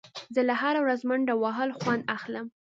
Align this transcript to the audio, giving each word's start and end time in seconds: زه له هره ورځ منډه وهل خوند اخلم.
زه 0.33 0.41
له 0.49 0.55
هره 0.61 0.79
ورځ 0.81 1.01
منډه 1.09 1.33
وهل 1.43 1.69
خوند 1.79 2.01
اخلم. 2.15 2.47